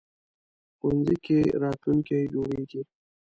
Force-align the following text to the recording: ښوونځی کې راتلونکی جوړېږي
ښوونځی 0.77 1.15
کې 1.25 1.37
راتلونکی 1.63 2.19
جوړېږي 2.33 2.81